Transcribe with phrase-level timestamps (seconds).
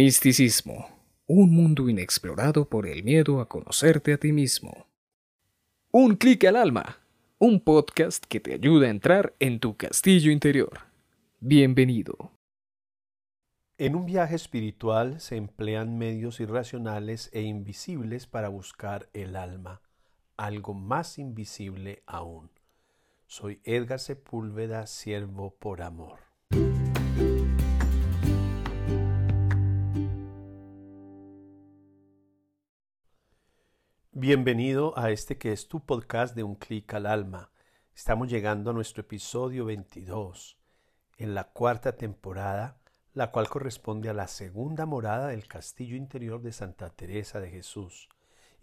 [0.00, 0.88] Misticismo,
[1.26, 4.86] un mundo inexplorado por el miedo a conocerte a ti mismo.
[5.90, 7.00] Un clic al alma,
[7.38, 10.82] un podcast que te ayuda a entrar en tu castillo interior.
[11.40, 12.30] Bienvenido.
[13.76, 19.82] En un viaje espiritual se emplean medios irracionales e invisibles para buscar el alma,
[20.36, 22.52] algo más invisible aún.
[23.26, 26.20] Soy Edgar Sepúlveda, siervo por amor.
[34.20, 37.52] Bienvenido a este que es tu podcast de Un clic al alma.
[37.94, 40.58] Estamos llegando a nuestro episodio 22,
[41.18, 42.80] en la cuarta temporada,
[43.14, 48.08] la cual corresponde a la segunda morada del castillo interior de Santa Teresa de Jesús.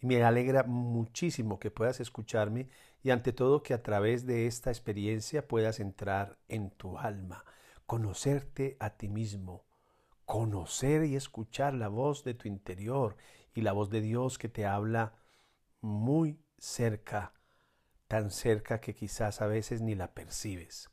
[0.02, 2.68] Y me alegra muchísimo que puedas escucharme
[3.02, 7.46] y ante todo que a través de esta experiencia puedas entrar en tu alma,
[7.86, 9.64] conocerte a ti mismo,
[10.26, 13.16] conocer y escuchar la voz de tu interior
[13.54, 15.14] y la voz de Dios que te habla
[15.86, 17.34] muy cerca,
[18.08, 20.90] tan cerca que quizás a veces ni la percibes.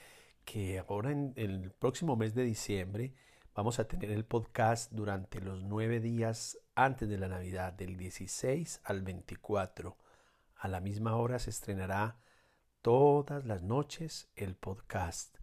[0.45, 3.15] que ahora en el próximo mes de diciembre
[3.59, 8.83] vamos a tener el podcast durante los nueve días antes de la Navidad, del 16
[8.85, 9.99] al 24.
[10.55, 12.21] A la misma hora se estrenará
[12.83, 15.39] todas las noches el podcast.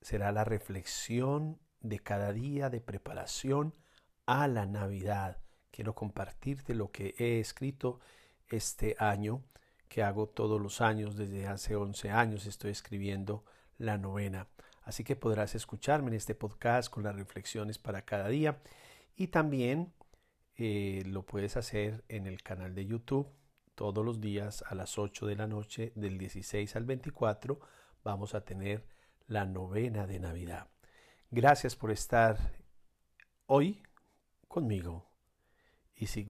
[0.00, 3.72] Será la reflexión de cada día de preparación
[4.26, 5.38] a la Navidad.
[5.70, 8.00] Quiero compartirte lo que he escrito
[8.48, 9.44] este año,
[9.88, 13.44] que hago todos los años, desde hace 11 años estoy escribiendo
[13.78, 14.48] la novena.
[14.84, 18.60] Así que podrás escucharme en este podcast con las reflexiones para cada día.
[19.16, 19.92] Y también
[20.56, 23.28] eh, lo puedes hacer en el canal de YouTube.
[23.74, 27.58] Todos los días a las 8 de la noche del 16 al 24
[28.04, 28.86] vamos a tener
[29.26, 30.68] la novena de Navidad.
[31.30, 32.38] Gracias por estar
[33.46, 33.82] hoy
[34.46, 35.06] conmigo.
[35.96, 36.28] Y si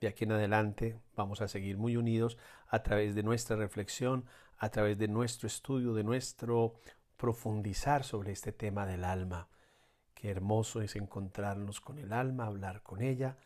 [0.00, 4.24] de aquí en adelante vamos a seguir muy unidos a través de nuestra reflexión,
[4.58, 6.80] a través de nuestro estudio, de nuestro
[7.16, 9.48] profundizar sobre este tema del alma.
[10.14, 13.36] Qué hermoso es encontrarnos con el alma, hablar con ella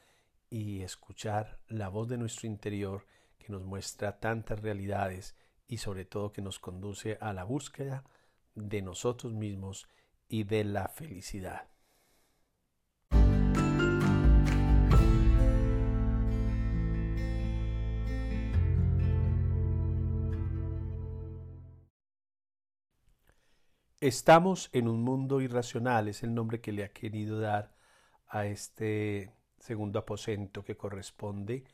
[0.48, 3.06] y escuchar la voz de nuestro interior
[3.38, 5.36] que nos muestra tantas realidades
[5.66, 8.04] y sobre todo que nos conduce a la búsqueda
[8.54, 9.88] de nosotros mismos
[10.28, 11.69] y de la felicidad.
[24.00, 27.75] Estamos en un mundo irracional, es el nombre que le ha querido dar
[28.28, 31.65] a este segundo aposento que corresponde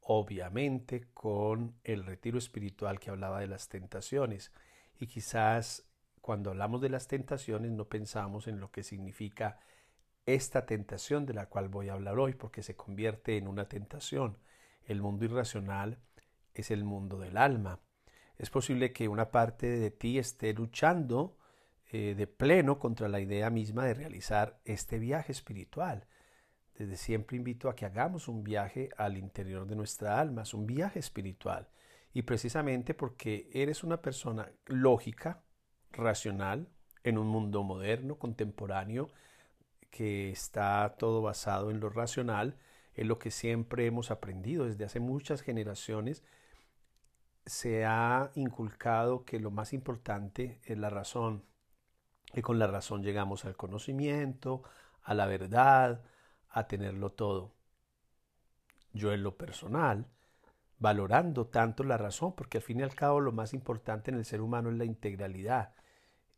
[0.00, 4.50] obviamente con el retiro espiritual que hablaba de las tentaciones.
[4.98, 5.88] Y quizás
[6.20, 9.60] cuando hablamos de las tentaciones no pensamos en lo que significa
[10.26, 14.36] esta tentación de la cual voy a hablar hoy, porque se convierte en una tentación.
[14.84, 16.00] El mundo irracional
[16.54, 17.78] es el mundo del alma.
[18.36, 21.38] Es posible que una parte de ti esté luchando
[21.90, 26.06] eh, de pleno contra la idea misma de realizar este viaje espiritual.
[26.76, 30.66] Desde siempre invito a que hagamos un viaje al interior de nuestra alma, es un
[30.66, 31.68] viaje espiritual.
[32.12, 35.42] Y precisamente porque eres una persona lógica,
[35.90, 36.68] racional,
[37.04, 39.08] en un mundo moderno, contemporáneo,
[39.90, 42.56] que está todo basado en lo racional,
[42.94, 46.22] es lo que siempre hemos aprendido desde hace muchas generaciones,
[47.46, 51.44] se ha inculcado que lo más importante es la razón,
[52.34, 54.62] y con la razón llegamos al conocimiento,
[55.02, 56.02] a la verdad,
[56.48, 57.54] a tenerlo todo.
[58.92, 60.06] Yo en lo personal,
[60.78, 64.24] valorando tanto la razón, porque al fin y al cabo lo más importante en el
[64.24, 65.74] ser humano es la integralidad.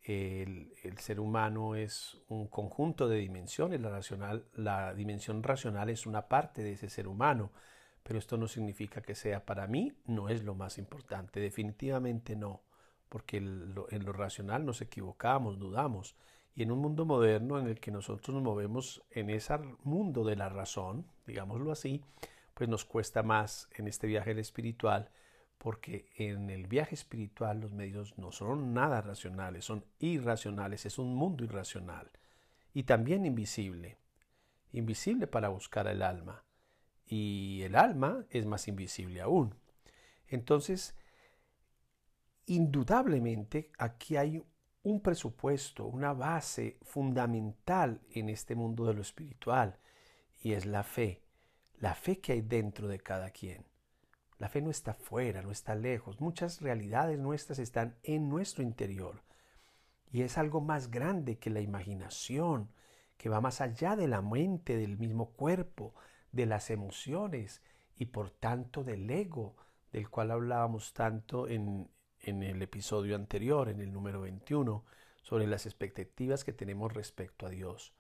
[0.03, 6.07] El, el, ser humano es un conjunto de dimensiones, la, racional, la dimensión racional es
[6.07, 7.53] una parte de ese ser humano,
[8.03, 12.63] pero esto no significa que sea para mí, no es lo más importante, definitivamente no
[13.11, 16.17] porque en lo racional nos equivocamos, dudamos.
[16.55, 20.37] Y en un mundo moderno en el que nosotros nos movemos en ese mundo de
[20.37, 22.03] la razón, digámoslo así,
[22.55, 25.11] pues nos cuesta más en este viaje espiritual,
[25.59, 31.15] porque en el viaje espiritual los medios no son nada racionales, son irracionales, es un
[31.15, 32.11] mundo irracional
[32.73, 33.99] y también invisible,
[34.73, 36.45] invisible para buscar el alma.
[37.07, 39.57] Y el alma es más invisible aún.
[40.29, 40.95] Entonces,
[42.51, 44.45] indudablemente aquí hay
[44.83, 49.79] un presupuesto, una base fundamental en este mundo de lo espiritual
[50.43, 51.23] y es la fe,
[51.79, 53.65] la fe que hay dentro de cada quien.
[54.39, 56.21] La fe no está fuera, no está lejos.
[56.21, 59.23] Muchas realidades nuestras están en nuestro interior.
[60.11, 62.73] Y es algo más grande que la imaginación,
[63.17, 65.95] que va más allá de la mente, del mismo cuerpo,
[66.33, 67.63] de las emociones
[67.97, 69.57] y por tanto del ego,
[69.93, 71.89] del cual hablábamos tanto en,
[72.23, 74.85] en el episodio anterior, en el número 21,
[75.23, 77.95] sobre las expectativas que tenemos respecto a Dios.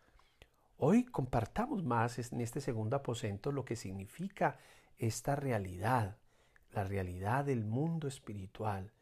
[0.76, 4.58] Hoy compartamos más en este segundo aposento lo que significa
[4.98, 6.16] esta realidad,
[6.72, 8.92] la realidad del mundo espiritual.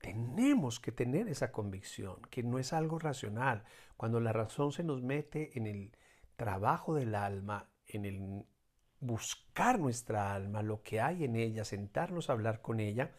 [0.00, 3.64] Tenemos que tener esa convicción, que no es algo racional.
[3.96, 5.92] Cuando la razón se nos mete en el
[6.36, 8.44] trabajo del alma, en el
[9.00, 13.12] buscar nuestra alma, lo que hay en ella, sentarnos a hablar con ella,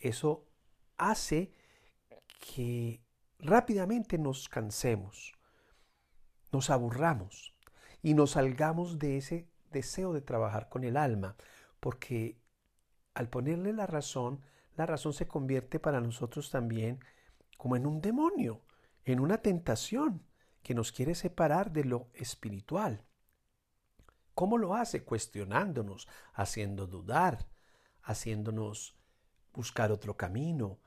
[0.00, 0.44] eso
[0.96, 1.52] hace
[2.40, 3.02] que
[3.38, 5.34] rápidamente nos cansemos,
[6.52, 7.54] nos aburramos
[8.02, 11.36] y nos salgamos de ese deseo de trabajar con el alma,
[11.80, 12.38] porque
[13.14, 14.40] al ponerle la razón,
[14.76, 17.00] la razón se convierte para nosotros también
[17.56, 18.62] como en un demonio,
[19.04, 20.22] en una tentación
[20.62, 23.04] que nos quiere separar de lo espiritual.
[24.34, 25.04] ¿Cómo lo hace?
[25.04, 27.46] Cuestionándonos, haciendo dudar,
[28.02, 28.96] haciéndonos
[29.52, 30.80] buscar otro camino,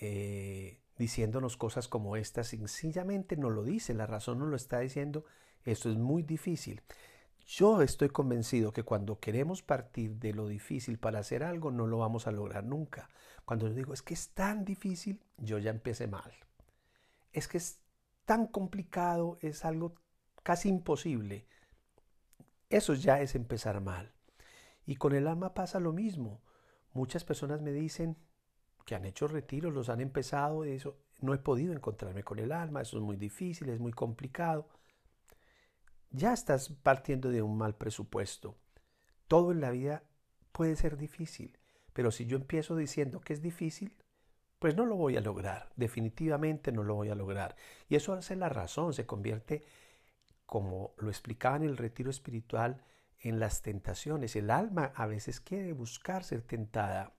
[0.00, 2.48] eh, diciéndonos cosas como estas.
[2.48, 5.24] Sencillamente no lo dice, la razón no lo está diciendo.
[5.64, 6.82] Esto es muy difícil.
[7.46, 11.98] Yo estoy convencido que cuando queremos partir de lo difícil para hacer algo, no lo
[11.98, 13.10] vamos a lograr nunca.
[13.44, 16.32] Cuando yo digo, es que es tan difícil, yo ya empecé mal.
[17.32, 17.80] Es que es
[18.24, 19.94] tan complicado, es algo
[20.42, 21.46] casi imposible.
[22.70, 24.14] Eso ya es empezar mal.
[24.86, 26.40] Y con el alma pasa lo mismo.
[26.92, 28.16] Muchas personas me dicen
[28.84, 32.82] que han hecho retiros, los han empezado, eso no he podido encontrarme con el alma,
[32.82, 34.68] eso es muy difícil, es muy complicado
[36.14, 38.56] ya estás partiendo de un mal presupuesto.
[39.26, 40.04] Todo en la vida
[40.52, 41.58] puede ser difícil,
[41.92, 43.96] pero si yo empiezo diciendo que es difícil,
[44.60, 47.56] pues no lo voy a lograr, definitivamente no lo voy a lograr.
[47.88, 49.64] Y eso hace la razón, se convierte,
[50.46, 52.84] como lo explicaba en el retiro espiritual,
[53.18, 54.36] en las tentaciones.
[54.36, 57.12] El alma a veces quiere buscar ser tentada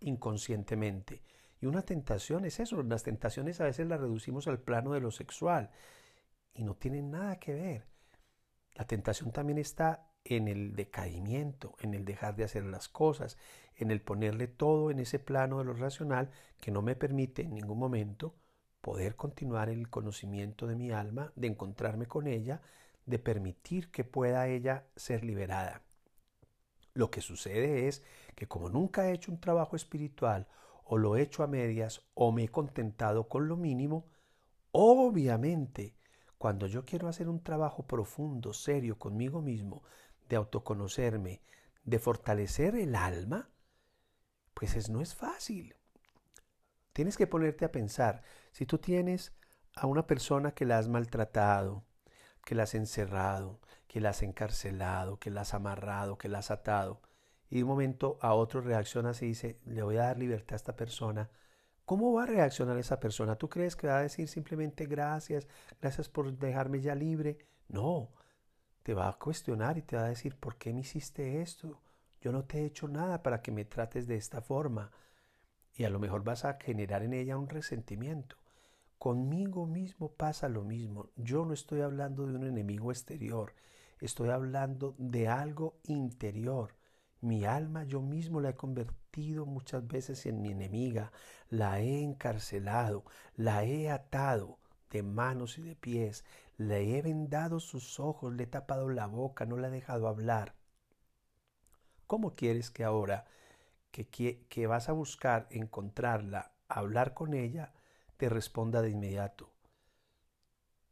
[0.00, 1.22] inconscientemente.
[1.60, 5.10] Y una tentación es eso, las tentaciones a veces las reducimos al plano de lo
[5.10, 5.70] sexual
[6.54, 7.86] y no tienen nada que ver.
[8.74, 13.36] La tentación también está en el decaimiento, en el dejar de hacer las cosas,
[13.76, 16.30] en el ponerle todo en ese plano de lo racional
[16.60, 18.34] que no me permite en ningún momento
[18.80, 22.62] poder continuar el conocimiento de mi alma, de encontrarme con ella,
[23.06, 25.82] de permitir que pueda ella ser liberada.
[26.94, 28.02] Lo que sucede es
[28.34, 30.48] que como nunca he hecho un trabajo espiritual,
[30.84, 34.08] o lo he hecho a medias, o me he contentado con lo mínimo,
[34.72, 35.96] obviamente
[36.40, 39.82] cuando yo quiero hacer un trabajo profundo, serio conmigo mismo,
[40.28, 41.42] de autoconocerme,
[41.84, 43.50] de fortalecer el alma,
[44.54, 45.76] pues es, no es fácil.
[46.94, 48.22] Tienes que ponerte a pensar,
[48.52, 49.36] si tú tienes
[49.76, 51.84] a una persona que la has maltratado,
[52.44, 56.50] que la has encerrado, que la has encarcelado, que la has amarrado, que la has
[56.50, 57.00] atado,
[57.50, 60.56] y de un momento a otro reaccionas y dice, le voy a dar libertad a
[60.56, 61.30] esta persona,
[61.90, 63.34] ¿Cómo va a reaccionar esa persona?
[63.34, 65.48] ¿Tú crees que va a decir simplemente gracias,
[65.80, 67.36] gracias por dejarme ya libre?
[67.66, 68.12] No,
[68.84, 71.80] te va a cuestionar y te va a decir, ¿por qué me hiciste esto?
[72.20, 74.92] Yo no te he hecho nada para que me trates de esta forma.
[75.74, 78.36] Y a lo mejor vas a generar en ella un resentimiento.
[79.00, 81.08] Conmigo mismo pasa lo mismo.
[81.16, 83.54] Yo no estoy hablando de un enemigo exterior,
[83.98, 86.76] estoy hablando de algo interior.
[87.22, 91.12] Mi alma yo mismo la he convertido muchas veces en mi enemiga,
[91.48, 94.58] la he encarcelado, la he atado
[94.90, 96.26] de manos y de pies,
[96.58, 100.54] le he vendado sus ojos, le he tapado la boca, no la he dejado hablar.
[102.06, 103.24] ¿Cómo quieres que ahora
[103.92, 104.06] que,
[104.46, 107.72] que, vas a buscar encontrarla, hablar con ella,
[108.20, 109.50] te responda de inmediato?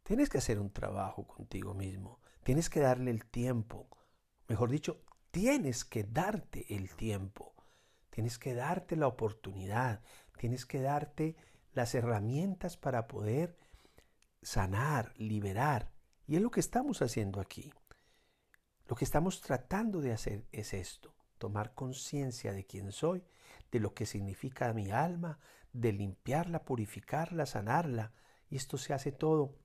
[0.01, 3.87] Tienes que hacer un trabajo contigo mismo, tienes que darle el tiempo,
[4.47, 7.53] mejor dicho, tienes que darte el tiempo,
[8.09, 10.01] tienes que darte la oportunidad,
[10.39, 11.35] tienes que darte
[11.73, 13.55] las herramientas para poder
[14.41, 15.91] sanar, liberar.
[16.25, 17.71] Y es lo que estamos haciendo aquí.
[18.87, 23.23] Lo que estamos tratando de hacer es esto, tomar conciencia de quién soy,
[23.71, 25.37] de lo que significa mi alma,
[25.73, 28.13] de limpiarla, purificarla, sanarla.
[28.49, 29.55] Y esto se hace todo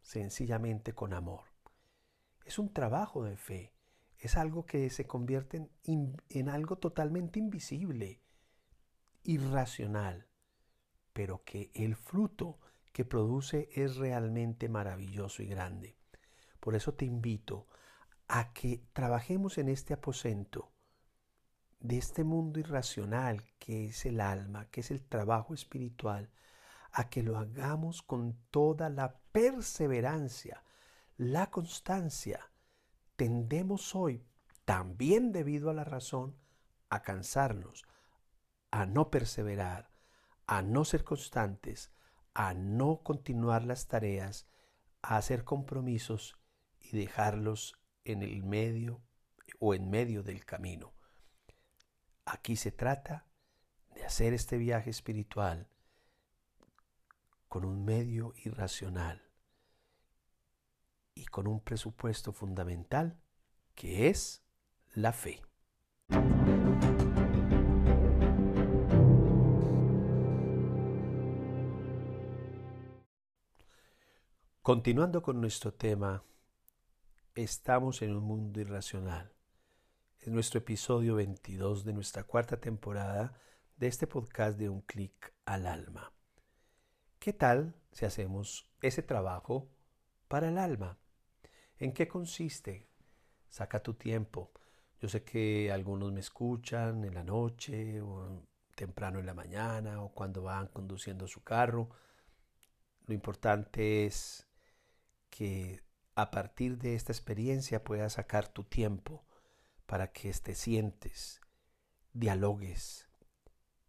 [0.00, 1.44] sencillamente con amor.
[2.44, 3.72] Es un trabajo de fe,
[4.18, 8.20] es algo que se convierte en, algo totalmente invisible,
[9.22, 10.28] irracional.
[11.12, 12.58] pero que el fruto
[12.92, 15.96] que produce es realmente maravilloso y grande.
[16.58, 17.66] Por eso te invito
[18.28, 20.72] a que trabajemos en este aposento
[21.82, 26.30] de este mundo irracional que es el alma, que es el trabajo espiritual,
[26.92, 30.62] a que lo hagamos con toda la perseverancia,
[31.16, 32.50] la constancia.
[33.16, 34.24] Tendemos hoy,
[34.64, 36.36] también debido a la razón,
[36.88, 37.84] a cansarnos,
[38.70, 39.90] a no perseverar,
[40.46, 41.90] a no ser constantes,
[42.34, 44.46] a no continuar las tareas,
[45.02, 46.38] a hacer compromisos
[46.78, 47.74] y dejarlos
[48.04, 49.02] en el medio
[49.58, 50.92] o en medio del camino.
[52.24, 53.26] Aquí se trata
[53.94, 55.68] de hacer este viaje espiritual
[57.48, 59.22] con un medio irracional
[61.14, 63.18] y con un presupuesto fundamental
[63.74, 64.42] que es
[64.94, 65.42] la fe.
[74.62, 76.22] Continuando con nuestro tema,
[77.34, 79.32] estamos en un mundo irracional.
[80.22, 83.34] Es nuestro episodio 22 de nuestra cuarta temporada
[83.76, 86.12] de este podcast de Un clic al alma.
[87.18, 89.68] ¿Qué tal si hacemos ese trabajo
[90.28, 90.96] para el alma?
[91.76, 92.86] ¿En qué consiste?
[93.48, 94.52] Saca tu tiempo.
[95.00, 98.44] Yo sé que algunos me escuchan en la noche o
[98.76, 101.90] temprano en la mañana o cuando van conduciendo su carro.
[103.06, 104.46] Lo importante es
[105.30, 105.82] que
[106.14, 109.24] a partir de esta experiencia puedas sacar tu tiempo
[109.86, 111.40] para que te sientes,
[112.12, 113.08] dialogues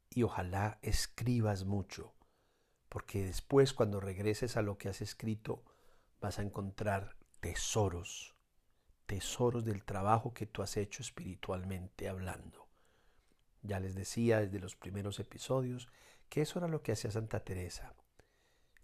[0.10, 2.14] y ojalá escribas mucho,
[2.90, 5.64] porque después cuando regreses a lo que has escrito
[6.22, 8.36] vas a encontrar tesoros,
[9.06, 12.68] tesoros del trabajo que tú has hecho espiritualmente hablando.
[13.62, 15.90] Ya les decía desde los primeros episodios
[16.30, 17.94] que eso era lo que hacía Santa Teresa,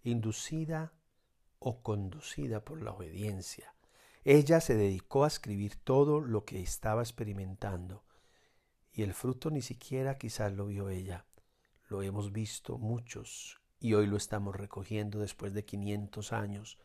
[0.02, 0.92] inducida
[1.58, 3.74] o conducida por la obediencia.
[4.24, 8.04] Ella se dedicó a escribir todo lo que estaba experimentando
[8.92, 11.24] y el fruto ni siquiera quizás lo vio ella.
[11.88, 16.78] Lo hemos visto muchos y hoy lo estamos recogiendo después de 500 años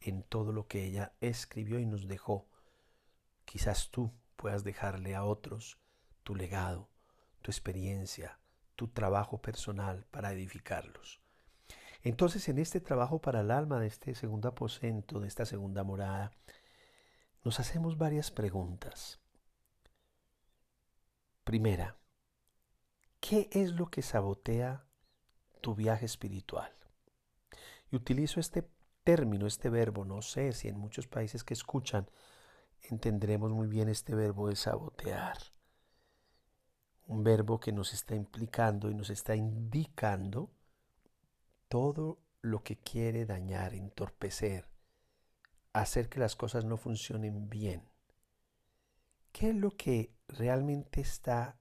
[0.00, 2.48] en todo lo que ella escribió y nos dejó.
[3.44, 5.78] Quizás tú puedas dejarle a otros
[6.24, 6.88] tu legado,
[7.42, 8.40] tu experiencia,
[8.74, 11.20] tu trabajo personal para edificarlos.
[12.02, 16.32] Entonces, en este trabajo para el alma de este segundo aposento, de esta segunda morada,
[17.44, 19.20] nos hacemos varias preguntas.
[21.44, 21.96] Primera,
[23.20, 24.84] ¿qué es lo que sabotea
[25.60, 26.72] tu viaje espiritual?
[27.90, 28.68] Y utilizo este
[29.02, 32.08] término, este verbo, no sé si en muchos países que escuchan
[32.90, 35.36] entenderemos muy bien este verbo de sabotear.
[37.06, 40.50] Un verbo que nos está implicando y nos está indicando
[41.68, 44.71] todo lo que quiere dañar, entorpecer,
[45.72, 47.88] hacer que las cosas no funcionen bien.
[49.32, 51.58] ¿Qué es lo que realmente está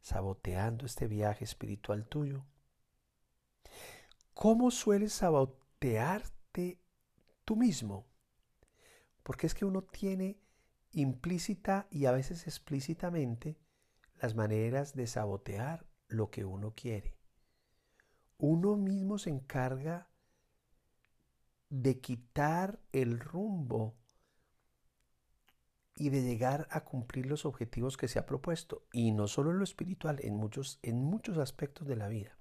[0.00, 2.46] saboteando este viaje espiritual tuyo?
[4.34, 6.80] ¿Cómo sueles sabotearte
[7.44, 8.06] tú mismo?
[9.22, 10.38] Porque es que uno tiene
[10.92, 13.58] implícita y a veces explícitamente
[14.14, 17.16] las maneras de sabotear lo que uno quiere
[18.38, 20.08] uno mismo se encarga
[21.68, 23.96] de quitar el rumbo
[25.96, 28.86] y de llegar a cumplir los objetivos que se ha propuesto.
[28.92, 32.38] Y no solo en lo espiritual, en muchos, en muchos aspectos de la vida.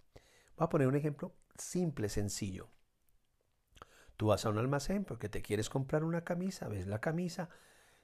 [0.57, 2.69] Voy a poner un ejemplo simple, sencillo.
[4.17, 7.49] Tú vas a un almacén porque te quieres comprar una camisa, ves la camisa,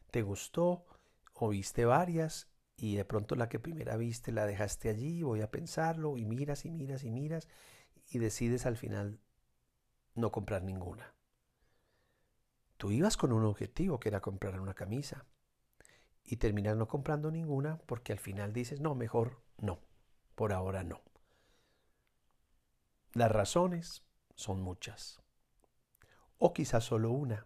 [0.10, 0.86] te gustó
[1.34, 5.52] o viste varias y de pronto la que primera viste la dejaste allí, voy a
[5.52, 7.48] pensarlo y miras y miras y miras
[8.10, 9.22] y decides al final
[10.16, 11.14] no comprar ninguna.
[12.78, 15.26] Tú ibas con un objetivo que era comprar una camisa
[16.24, 19.80] y terminas no comprando ninguna porque al final dices, no, mejor no,
[20.36, 21.02] por ahora no.
[23.14, 24.04] Las razones
[24.36, 25.22] son muchas.
[26.38, 27.46] O quizás solo una.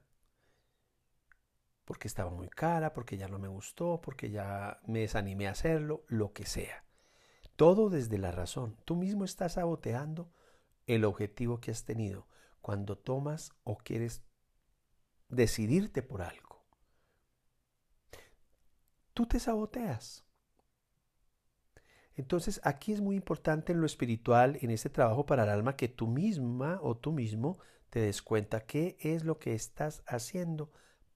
[1.85, 6.03] Porque estaba muy cara, porque ya no me gustó, porque ya me desanimé a hacerlo,
[6.07, 6.85] lo que sea.
[7.55, 8.77] Todo desde la razón.
[8.85, 10.31] Tú mismo estás saboteando
[10.87, 12.27] el objetivo que has tenido
[12.65, 14.23] cuando tomas o quieres
[15.29, 16.65] decidirte por algo.
[19.13, 20.25] Tú te saboteas.
[22.15, 25.89] Entonces aquí es muy importante en lo espiritual, en este trabajo para el alma, que
[25.89, 27.59] tú misma o tú mismo
[27.91, 30.71] te des cuenta qué es lo que estás haciendo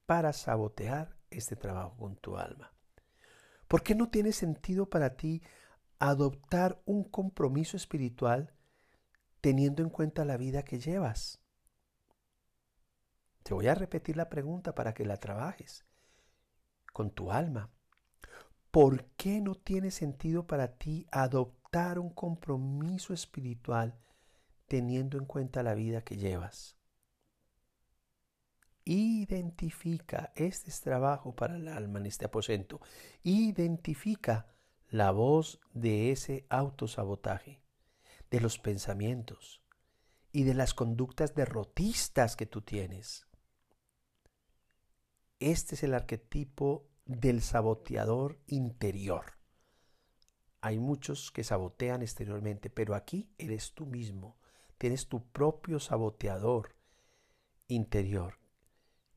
[0.06, 2.72] para sabotear este trabajo con tu alma.
[3.66, 5.42] ¿Por qué no tiene sentido para ti
[5.98, 8.54] adoptar un compromiso espiritual
[9.40, 11.39] teniendo en cuenta la vida que llevas?
[13.50, 15.84] Te voy a repetir la pregunta para que la trabajes
[16.92, 17.68] con tu alma.
[18.70, 23.98] ¿Por qué no tiene sentido para ti adoptar un compromiso espiritual
[24.68, 26.78] teniendo en cuenta la vida que llevas?
[28.84, 32.80] Identifica, este es trabajo para el alma en este aposento,
[33.24, 34.46] identifica
[34.90, 37.60] la voz de ese autosabotaje,
[38.30, 39.60] de los pensamientos
[40.30, 43.26] y de las conductas derrotistas que tú tienes.
[45.40, 49.38] Este es el arquetipo del saboteador interior.
[50.60, 54.36] Hay muchos que sabotean exteriormente, pero aquí eres tú mismo.
[54.76, 56.76] Tienes tu propio saboteador
[57.68, 58.38] interior,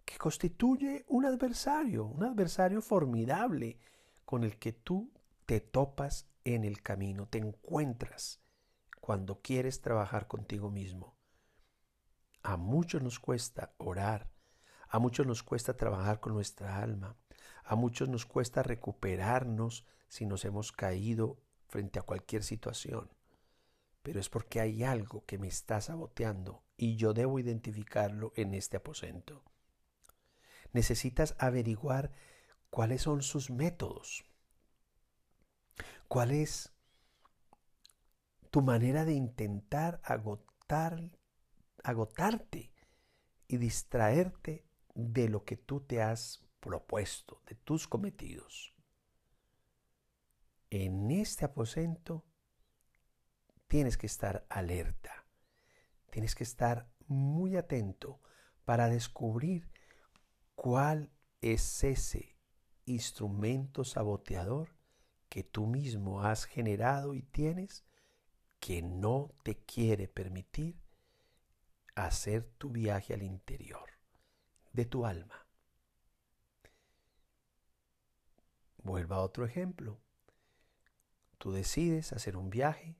[0.05, 3.79] que constituye un adversario, un adversario formidable
[4.23, 5.11] con el que tú
[5.45, 8.41] te topas en el camino, te encuentras
[9.01, 11.17] cuando quieres trabajar contigo mismo.
[12.43, 14.32] A muchos nos cuesta orar,
[14.93, 17.17] a muchos nos cuesta trabajar con nuestra alma.
[17.63, 23.09] A muchos nos cuesta recuperarnos si nos hemos caído frente a cualquier situación.
[24.03, 28.77] Pero es porque hay algo que me está saboteando y yo debo identificarlo en este
[28.77, 29.43] aposento.
[30.73, 32.11] Necesitas averiguar
[32.69, 34.23] cuáles son sus métodos.
[36.07, 36.71] ¿Cuál es
[38.51, 41.17] tu manera de intentar agotar,
[41.83, 42.71] agotarte
[43.47, 48.73] y distraerte de lo que tú te has propuesto, de tus cometidos.
[50.69, 52.25] En este aposento
[53.67, 55.25] tienes que estar alerta,
[56.09, 58.21] tienes que estar muy atento
[58.65, 59.69] para descubrir
[60.55, 62.37] cuál es ese
[62.85, 64.75] instrumento saboteador
[65.29, 67.83] que tú mismo has generado y tienes
[68.59, 70.81] que no te quiere permitir
[71.95, 73.92] hacer tu viaje al interior
[74.73, 75.47] de tu alma.
[78.83, 79.99] Vuelva a otro ejemplo.
[81.37, 82.97] Tú decides hacer un viaje.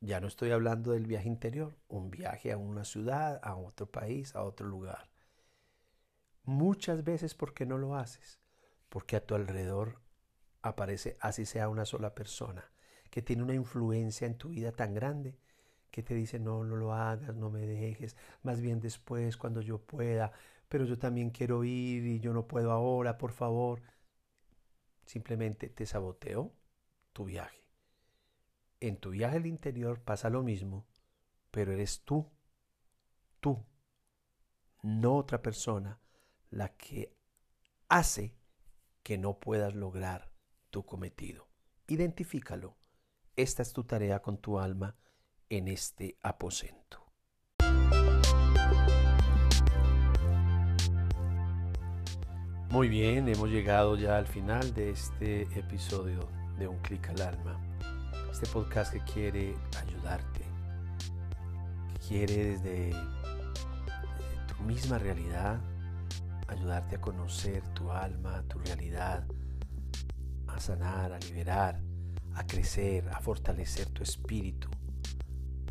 [0.00, 4.34] Ya no estoy hablando del viaje interior, un viaje a una ciudad, a otro país,
[4.34, 5.10] a otro lugar.
[6.44, 8.40] Muchas veces, ¿por qué no lo haces?
[8.88, 10.00] Porque a tu alrededor
[10.62, 12.70] aparece, así sea una sola persona,
[13.10, 15.38] que tiene una influencia en tu vida tan grande
[15.90, 19.78] que te dice, no, no lo hagas, no me dejes, más bien después, cuando yo
[19.78, 20.32] pueda,
[20.68, 23.82] pero yo también quiero ir y yo no puedo ahora, por favor.
[25.04, 26.52] Simplemente te saboteó
[27.12, 27.64] tu viaje.
[28.80, 30.86] En tu viaje al interior pasa lo mismo,
[31.50, 32.30] pero eres tú,
[33.40, 33.64] tú,
[34.82, 36.00] no otra persona,
[36.50, 37.16] la que
[37.88, 38.36] hace
[39.02, 40.32] que no puedas lograr
[40.70, 41.48] tu cometido.
[41.86, 42.76] Identifícalo.
[43.36, 44.96] Esta es tu tarea con tu alma
[45.48, 47.05] en este aposento.
[52.70, 57.60] Muy bien, hemos llegado ya al final de este episodio de Un Clic al Alma.
[58.30, 60.40] Este podcast que quiere ayudarte,
[61.92, 62.92] que quiere desde,
[64.48, 65.60] tu misma realidad
[66.48, 69.24] ayudarte a conocer tu alma, tu realidad,
[70.48, 71.80] a sanar, a liberar,
[72.34, 74.68] a crecer, a fortalecer tu espíritu,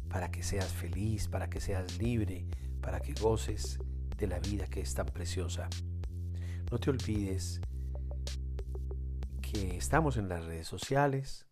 [0.07, 2.47] para que seas feliz, para que seas libre,
[2.81, 3.79] para que goces
[4.17, 5.67] de la vida que es tan preciosa.
[6.71, 7.61] No te olvides
[9.39, 11.45] que estamos en las redes sociales,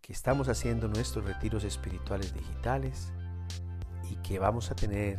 [0.00, 3.12] que estamos haciendo nuestros retiros espirituales digitales
[4.08, 5.18] y que vamos a tener